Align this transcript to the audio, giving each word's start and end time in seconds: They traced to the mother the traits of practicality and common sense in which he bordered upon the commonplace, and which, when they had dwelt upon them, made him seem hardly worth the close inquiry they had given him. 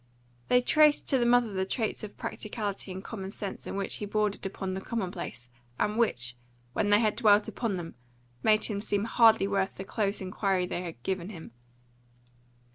They 0.47 0.61
traced 0.61 1.05
to 1.09 1.19
the 1.19 1.27
mother 1.27 1.53
the 1.53 1.63
traits 1.63 2.03
of 2.03 2.17
practicality 2.17 2.91
and 2.91 3.03
common 3.03 3.29
sense 3.29 3.67
in 3.67 3.75
which 3.75 3.97
he 3.97 4.07
bordered 4.07 4.43
upon 4.47 4.73
the 4.73 4.81
commonplace, 4.81 5.47
and 5.77 5.95
which, 5.95 6.35
when 6.73 6.89
they 6.89 6.99
had 6.99 7.15
dwelt 7.15 7.47
upon 7.47 7.77
them, 7.77 7.93
made 8.41 8.65
him 8.65 8.81
seem 8.81 9.03
hardly 9.03 9.47
worth 9.47 9.75
the 9.75 9.83
close 9.83 10.19
inquiry 10.19 10.65
they 10.65 10.81
had 10.81 11.03
given 11.03 11.29
him. 11.29 11.51